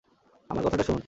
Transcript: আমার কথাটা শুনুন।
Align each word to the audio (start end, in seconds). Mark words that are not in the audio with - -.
আমার 0.49 0.63
কথাটা 0.65 0.83
শুনুন। 0.83 0.99